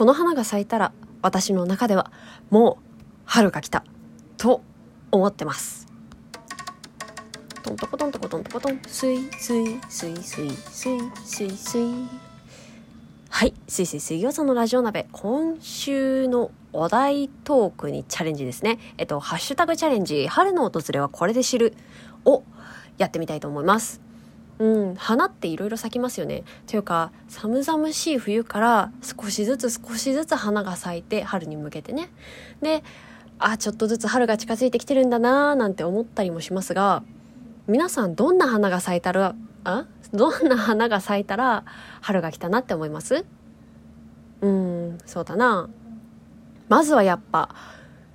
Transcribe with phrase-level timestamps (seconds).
[0.00, 2.10] この花が咲いたら私の中では
[2.48, 3.84] もう春が来た
[4.38, 4.62] と
[5.10, 5.88] 思ってます。
[7.62, 8.80] トントコトントコトントコトン。
[8.86, 11.84] スイスイスイスイスイスイスイ。
[13.28, 13.52] はい。
[13.68, 15.06] スイスイ水曜さんのラジオ鍋。
[15.12, 18.78] 今週のお題トークにチャレンジですね。
[18.96, 20.26] えっとハッシュタグチャレンジ。
[20.28, 21.74] 春の訪れはこれで知る。
[22.24, 22.42] を
[22.96, 24.00] やってみたいと思います。
[24.60, 26.44] うん、花っていろいろ咲きますよね。
[26.66, 32.10] というか、寒々しい冬から少しずつ少しずつ花が咲いて、春に向けてね。
[32.60, 32.84] で、
[33.38, 37.02] あ、ちょっとずつ春が近づいてきてるんだなーなんて思ったりもしますが、
[37.68, 39.34] 皆さんどんな花が咲いたら、
[39.64, 41.64] あどんな花が咲いたら
[42.02, 43.24] 春が来たなって思います？
[44.42, 45.70] うん、そうだな。
[46.68, 47.54] まずはやっぱ、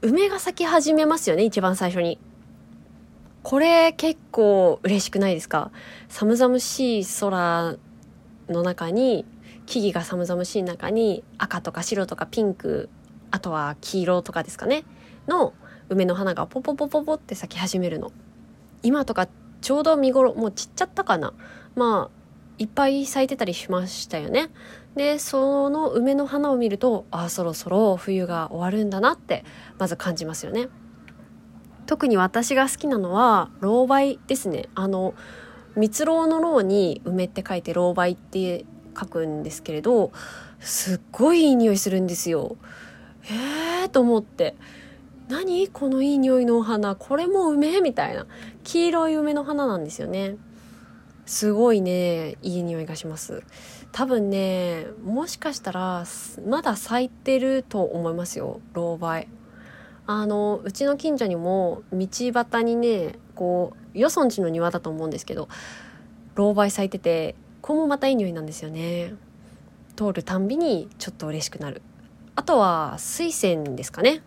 [0.00, 2.18] 梅が咲き始めますよね、一番最初に。
[3.50, 5.72] これ結構嬉しくないですか？
[6.08, 7.78] 寒々しい空
[8.48, 9.26] の中に
[9.66, 12.88] 木々が寒々しい中に赤とか白とかピンク
[13.32, 14.84] あとは黄色とかですかね？
[15.26, 15.52] の
[15.88, 18.12] 梅の花がポポポポポって咲き始めるの。
[18.84, 19.26] 今とか
[19.60, 21.34] ちょうど見頃もう散っちゃったかな？
[21.74, 22.10] まあ
[22.58, 24.50] いっぱい咲いてたりしましたよね。
[24.94, 29.44] でその梅の花を見るとああそろそろ冬が終わるんだなって
[29.76, 30.68] まず感じますよね。
[31.90, 34.68] 特に私が好きなのは老梅ですね。
[34.76, 35.12] あの
[35.74, 38.64] 蜜蝋の蝋に梅って書いて老梅って
[38.96, 40.12] 書くんですけれど
[40.60, 42.56] すっごいいい匂いするんですよ。
[43.22, 44.54] へえと思って。
[45.28, 46.94] 何このいい匂いのお花。
[46.94, 48.24] これも梅みたいな。
[48.62, 50.36] 黄色い梅の花なんですよね。
[51.26, 53.42] すごいねいい匂いがします。
[53.90, 56.04] 多分ねもしかしたら
[56.46, 58.60] まだ咲いてると思いますよ。
[58.74, 59.26] 老梅
[60.12, 65.48] あのうちの近所にも道端にねこうよそんちの庭だと思うんですけど
[66.34, 69.14] 老梅咲いててこれもまたいい匂いなんですよね。
[69.94, 71.80] 通るたんびにちょっと嬉しくなる。
[72.34, 74.22] あとは水仙ですかね。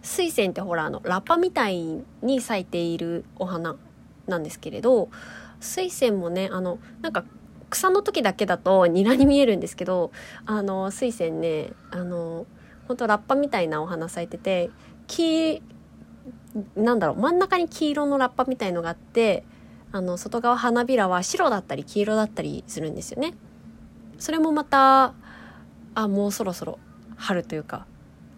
[0.00, 3.76] 水仙ってほらあのラッパみたいに咲いているお花
[4.26, 5.10] なんですけれど
[5.60, 7.24] 水仙もねあのなんか
[7.68, 10.12] 草の時だけだとニラに見えるんですけど
[10.46, 12.46] あの水仙ねあの
[12.86, 14.70] ほんとラッパみたいなお花咲いてて
[15.06, 15.62] 黄
[16.76, 19.44] なんだろう真ん中に黄色のラッパみたいのがあって
[19.92, 23.34] あの外側花びらは白だったり黄色だったりするんですよね。
[24.18, 25.14] それもまた
[25.94, 26.78] あもうそろそろ
[27.16, 27.86] 春というか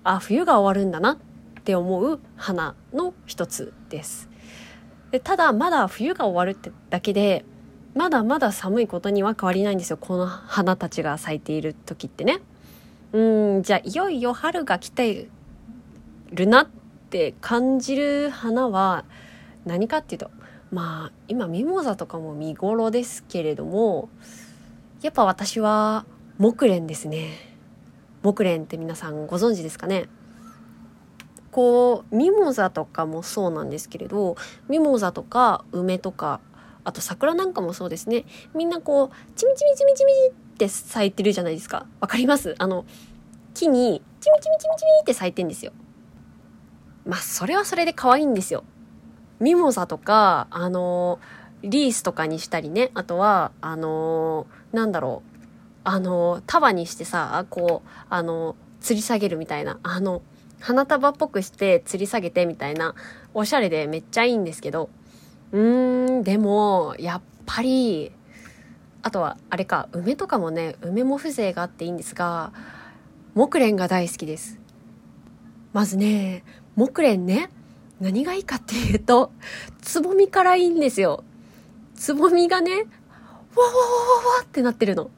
[0.05, 1.16] あ冬が終わるんだなっ
[1.65, 4.28] て思う花の一つです。
[5.10, 7.44] でただまだ冬が終わるってだけで
[7.94, 12.41] まだまだ寒いことには変わりないんですよこの花たちが咲いている時ってね。
[13.12, 15.28] うんじゃあいよいよ春が来て
[16.32, 16.69] るなっ
[17.10, 19.04] て感じる花は
[19.64, 20.31] 何かっていうと
[20.70, 24.09] まあ今ミモザとかも見頃ですけれども
[25.03, 26.04] やっぱ私は
[26.38, 27.54] 木蓮ですね。
[28.22, 30.09] 木蓮って皆さんご存知ですかね？
[31.53, 34.37] こうミモザとかもそうなんですけれど
[34.69, 36.41] ミモザとか梅とか
[36.84, 38.25] あと桜なんかもそうですね。
[38.54, 41.87] みんなこうチミチミチミチミって咲いてるじゃないですか。
[42.00, 42.54] わかります？
[42.58, 42.84] あの
[43.54, 45.72] 木にチミチミチミチミって咲いてんですよ。
[47.06, 48.65] まあそれはそれで可愛いんですよ。
[49.41, 51.19] ミモザとか、あの
[51.62, 55.39] リースとかにしたりね、あとは、あのなんだろう、
[55.84, 60.22] あの束にしてさ、こう、あの吊り下げるみたいな、あの、
[60.61, 62.94] 花束っぽくして吊り下げてみたいな、
[63.34, 64.91] おしゃれでめっちゃいいんですけど、
[65.53, 68.12] うーん、でも、やっぱり、
[69.03, 72.53] あとは、あれか、梅とかもね、梅も風情があっていいんですが、
[73.34, 74.59] 木蓮が大好きです。
[75.73, 76.43] まずね、
[76.76, 77.50] 木蓮ね、
[78.00, 79.32] 何がいいかっていうと、
[79.81, 81.25] つぼみからいいんですよ。
[81.94, 85.10] つぼみがね、わわわわわってなってるの。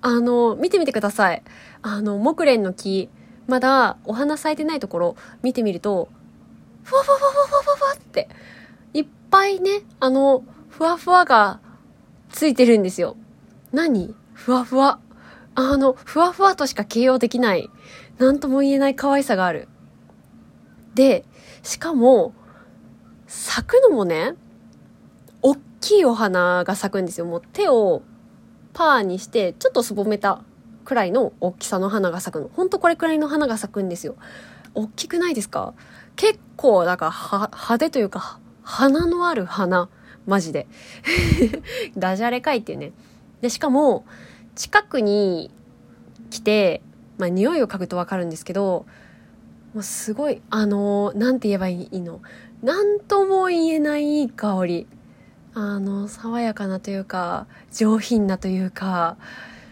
[0.00, 1.42] あの、見てみてください。
[1.82, 3.10] あの、木蓮の木、
[3.46, 6.08] まだお花咲いてないところ見てみると、
[6.82, 7.36] ふわふわふわふ
[7.68, 8.28] わふわって、
[8.94, 11.60] いっぱいね、あの、ふわふわが
[12.30, 13.16] ついてるんですよ。
[13.72, 14.14] 何？
[14.32, 14.98] ふわふわ。
[15.54, 17.68] あの、ふわふわとしか形容できない、
[18.16, 19.68] なんとも言えない可愛さがある。
[20.98, 21.24] で、
[21.62, 22.34] しかも、
[23.28, 24.34] 咲くのもね、
[25.42, 27.26] おっきいお花が咲くんですよ。
[27.26, 28.02] もう手を
[28.72, 30.42] パーにして、ちょっとすぼめた
[30.84, 32.50] くらいの大きさの花が咲くの。
[32.52, 34.16] ほんとこれくらいの花が咲くんですよ。
[34.74, 35.72] 大きくないですか？
[36.16, 39.88] 結構、だから派手というか、花のある花。
[40.26, 40.66] マジで。
[41.96, 42.90] ダジャレ書いてね。
[43.40, 44.04] で、しかも、
[44.56, 45.52] 近くに
[46.30, 46.82] 来て、
[47.18, 48.84] まあ、匂いを嗅ぐとわかるんですけど、
[49.74, 52.20] もうすごい、あのー、なんて言えばいいの？
[52.62, 54.86] なんとも言えないいい香り。
[55.54, 59.16] あの、爽やかなというか、上品なというか、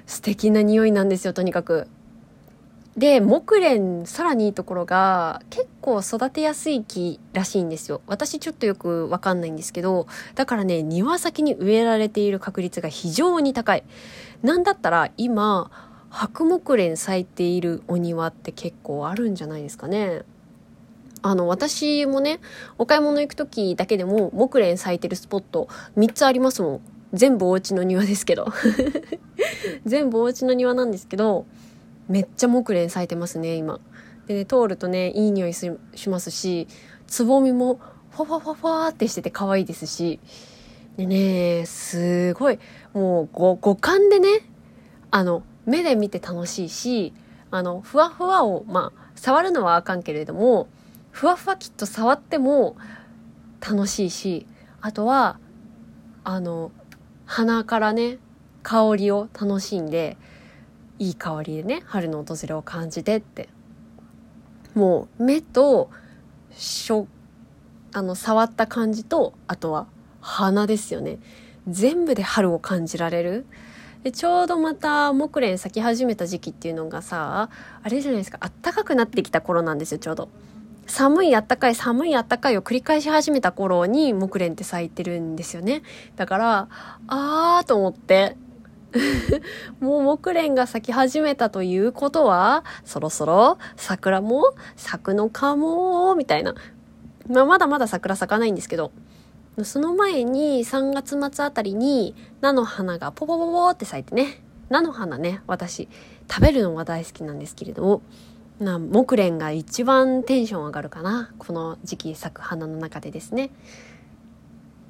[0.06, 1.88] 素敵な匂いなんですよ、とにかく。
[2.96, 13.84] で木蓮さらにいいところが結構育てやすい木らしいんですよ私ちょっとよくわかんないんですけどだからね庭先に植えられている確率が非常に高い
[14.43, 15.70] なんだったら今
[16.17, 20.23] 白木蓮咲いているお庭って結構あるんじゃないですかね。
[21.21, 22.41] あの私もね
[22.79, 25.69] お買い物行く時だけでも木蓮咲いてるスポット
[25.99, 26.81] 3つありますもん。
[27.13, 28.47] 全部お家の庭ですけど。
[29.85, 31.45] 全部お家の庭なんですけど
[32.09, 33.79] めっちゃ木蓮咲いてますね今。
[34.27, 35.71] でね通るとねいい匂いし
[36.09, 36.67] ますし
[37.07, 37.79] つぼみも
[38.13, 40.19] ファファファファってしてて可愛いですし。
[40.97, 42.59] でねすごい。
[42.95, 44.29] もう五感でね
[45.11, 47.13] あの目で見て楽しいし
[47.51, 50.69] あのふわふわをまあ触るのはあかんけれども
[51.11, 52.77] ふわふわきっと触っても
[53.61, 54.47] 楽しいし
[54.81, 55.39] あとは
[56.25, 56.73] あの
[57.25, 58.19] 鼻からね
[58.63, 60.17] 香りを楽しんで
[60.99, 63.49] いい香りでね春の訪れを感じてって。
[64.77, 65.89] もう目と
[67.95, 69.87] あの触った感じとあとは
[70.21, 71.19] 鼻ですよね。
[71.67, 73.47] 全部で春を感じられる。
[74.02, 77.50] でちょうどまた木蓮咲き始めた時期っていうのがさ
[77.82, 80.28] あれじゃないですかあったかくなってきた頃なんですよちょうど。
[80.87, 85.82] 寒いあったかい寒いあったかいを繰り返し始めた頃に木蓮って咲いてるんですよね。
[86.14, 86.69] だから
[87.08, 88.37] あーと思って。
[89.81, 96.54] もう木蓮が咲き始めたということは、そろそろ桜も咲くのかも、みたいな。
[97.28, 98.93] まあ、まだまだ桜咲かないんですけど、
[99.64, 104.43] その前に3月末あたりに菜の花がポポポポって咲いてね。
[104.69, 105.88] 菜の花ね、私
[106.29, 108.03] 食べるのが大好きなんですけれども、
[108.58, 111.32] な木蓮が一番テンション上がるかな。
[111.38, 113.50] この時期咲く花の中でですね。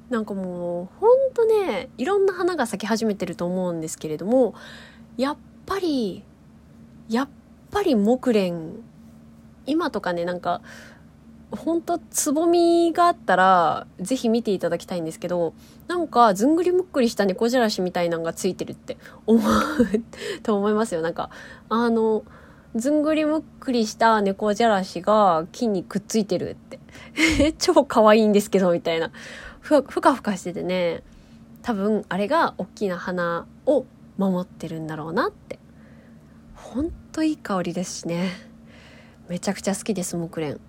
[0.09, 4.55] なんかもうほんとねいろんな花が咲き始めてると思うんですけれども
[5.17, 6.23] やっぱり
[7.09, 7.29] やっ
[7.71, 8.79] ぱり木蓮
[9.65, 10.61] 今とかねなんか
[11.51, 15.53] ほんとつぼみがあったらぜひ見ていただきたいんですけど
[15.87, 19.43] なんかずんぐりむっくりした猫じゃらしみたいなのがついてるって思う
[20.43, 21.01] と思いますよ。
[21.01, 21.29] なんか
[21.69, 22.23] あの
[22.75, 26.79] ずんぐりむっくりした猫じゃらしが木にくっついてるって。
[27.57, 29.11] 超可愛いんですけどみたいな。
[29.61, 31.01] ふふかふかしててね。
[31.61, 33.85] 多分あれが大きな花を
[34.17, 35.59] 守ってるんだろうなって。
[36.55, 38.31] ほんといい香りですしね。
[39.29, 40.66] めちゃくちゃ好きです木蓮。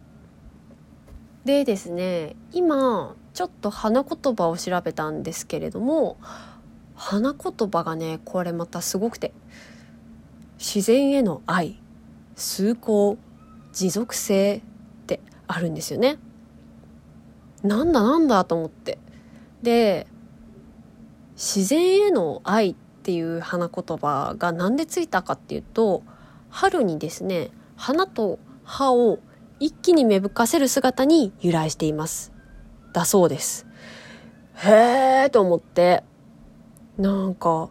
[1.49, 6.19] でですね今ちょっと花言葉を調べたんですけれども
[6.95, 9.33] 花言葉がねこれまたすごくて
[10.59, 11.81] 自然への愛
[12.37, 13.17] 崇高
[13.73, 14.61] 持続性っ
[15.06, 16.19] てあるんですよね。
[17.62, 18.99] なんだなんだと思って。
[19.62, 20.06] で
[21.33, 26.03] 自然への愛っていう花言葉が何でついたかっていうと
[26.50, 29.21] 春にですね花と葉を
[29.61, 32.33] 一気に芽吹かせる姿に由来しています。
[32.93, 33.67] だそうです。
[34.65, 36.05] へえと思って。
[36.97, 37.71] なんか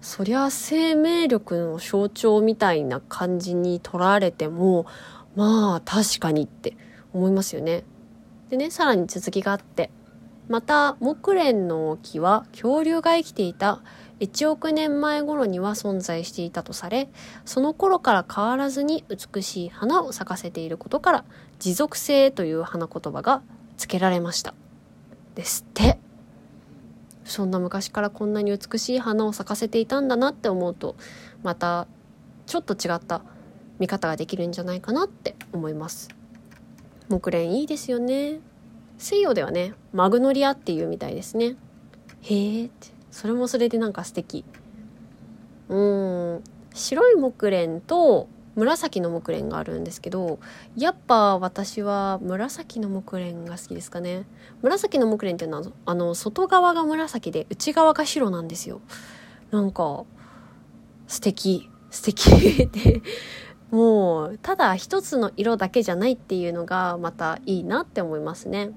[0.00, 4.86] そりゃ生命力の象徴みたいな感じに取られても
[5.36, 6.76] まあ確かにって
[7.12, 7.84] 思いますよね。
[8.50, 9.90] でねさらに続きがあって。
[10.48, 13.82] また木蓮の木は恐竜が生きていた
[14.20, 17.08] 1億年前頃には存在していたとされ
[17.44, 21.24] その頃から変わらずに美しい花を咲かせていることから
[21.58, 23.42] 持続性という花言葉が
[23.76, 24.54] 付けられました。
[25.34, 25.98] ですって。
[27.24, 30.96] そんな昔からこんなに美しい花を咲かせていたんだなって思うと
[31.42, 31.86] また
[32.46, 33.20] ちょっと違った
[33.78, 36.08] 見方ができるんじゃないかなって思います。
[37.08, 38.40] 木蓮いいですよね。
[38.98, 41.56] 西洋ではねマグノリアっていうみたいですね。
[42.22, 42.88] へえって。
[43.10, 44.44] それもそれでなんか素敵。
[45.68, 45.80] う
[46.36, 46.44] ん。
[46.74, 50.40] 白い木蓮と紫の木蓮があるんですけど
[50.76, 54.26] やっぱ私は紫の木蓮が好きですかね。
[54.62, 58.80] 紫の木蓮っていうのはあの外側が紫で内側が白なんですよ。
[59.50, 60.04] なんか
[61.06, 61.70] 素敵。
[61.90, 63.00] 素敵って
[63.70, 68.70] もうただ一つの色だけじゃないっていうのがまたいいなって思いますね。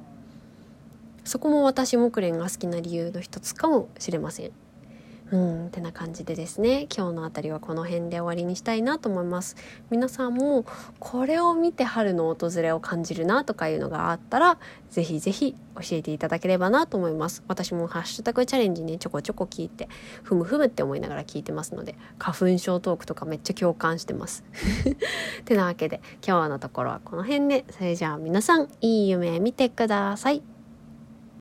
[1.23, 4.51] そこも私木蓮が好きな理由の一つかもしれません。
[5.31, 6.87] うんってな感じでですね。
[6.95, 9.55] 今日のあたりはこの辺で終わりにしたいなと思います。
[9.89, 10.65] 皆さんも
[10.99, 14.57] これを見て春の訪れを感じるなとかいうのがあったら
[14.89, 17.43] ぜひぜひ教えていただければなと思います。
[17.47, 19.87] 私もハッシュタグチャレンジねちょこちょこ聞いて
[20.21, 24.43] ふむふむって思いながら聞いてますので花粉症トークとかめっちゃ共感してます。
[25.45, 27.63] てなわけで今日のところはこの辺で。
[27.69, 30.50] それじゃあ皆さんいい夢見てください。